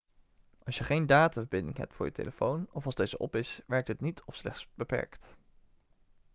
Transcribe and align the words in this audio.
als 0.63 0.77
je 0.77 0.83
geen 0.83 1.05
dataverbinding 1.05 1.77
hebt 1.77 1.93
voor 1.93 2.05
je 2.05 2.11
telefoon 2.11 2.67
of 2.71 2.85
als 2.85 2.95
deze 2.95 3.17
op 3.17 3.35
is 3.35 3.61
werkt 3.67 3.87
het 3.87 4.01
niet 4.01 4.23
of 4.25 4.35
slechts 4.35 4.67
beperkt 4.75 5.37